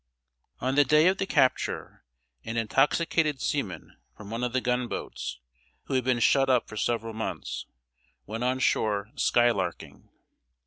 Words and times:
]On 0.67 0.73
the 0.73 0.83
day 0.83 1.05
of 1.07 1.19
the 1.19 1.27
capture, 1.27 2.03
an 2.43 2.57
intoxicated 2.57 3.39
seaman 3.39 3.97
from 4.17 4.31
one 4.31 4.43
of 4.43 4.51
the 4.51 4.59
gun 4.59 4.87
boats, 4.87 5.37
who 5.83 5.93
had 5.93 6.03
been 6.03 6.19
shut 6.19 6.49
up 6.49 6.67
for 6.67 6.75
several 6.75 7.13
months, 7.13 7.67
went 8.25 8.43
on 8.43 8.57
shore 8.57 9.11
"skylarking." 9.15 10.09